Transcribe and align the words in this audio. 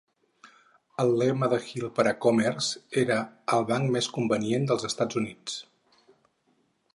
El 1.03 1.11
lema 1.21 1.49
de 1.51 1.59
Hill 1.65 1.85
per 1.99 2.05
a 2.11 2.13
Commerce 2.25 2.81
era 3.03 3.19
"el 3.59 3.67
banc 3.73 3.93
més 3.97 4.09
convenient 4.17 4.67
dels 4.73 4.89
Estats 4.91 5.21
Units". 5.23 5.61